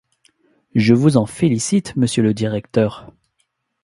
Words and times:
Je 0.73 0.95
vous 0.95 1.15
en 1.17 1.27
félicite, 1.27 1.95
monsieur 1.95 2.23
le 2.23 2.33
directeur. 2.33 3.13